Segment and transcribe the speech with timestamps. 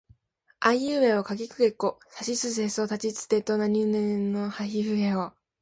[0.61, 5.31] あいうえおかきくけこさしすせそたちつてとなにぬねのはひふへほ